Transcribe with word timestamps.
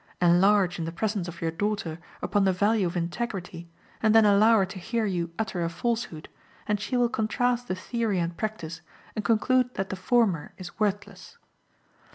Enlarge, 0.19 0.79
in 0.79 0.85
the 0.85 0.91
presence 0.91 1.27
of 1.27 1.41
your 1.41 1.51
daughter, 1.51 1.99
upon 2.23 2.43
the 2.43 2.51
value 2.51 2.87
of 2.87 2.97
integrity, 2.97 3.69
and 4.01 4.15
then 4.15 4.25
allow 4.25 4.57
her 4.57 4.65
to 4.65 4.79
hear 4.79 5.05
you 5.05 5.29
utter 5.37 5.63
a 5.63 5.69
falsehood, 5.69 6.27
and 6.67 6.79
she 6.79 6.97
will 6.97 7.07
contrast 7.07 7.67
the 7.67 7.75
theory 7.75 8.17
and 8.17 8.35
practice, 8.35 8.81
and 9.15 9.23
conclude 9.23 9.71
that 9.75 9.89
the 9.89 9.95
former 9.95 10.53
is 10.57 10.79
worthless. 10.79 11.37